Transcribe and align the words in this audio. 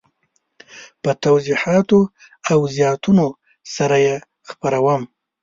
په 1.01 1.11
توضیحاتو 1.23 1.99
او 2.51 2.59
زیاتونو 2.75 3.27
سره 3.75 3.97
یې 4.05 4.15
خپروم. 4.49 5.01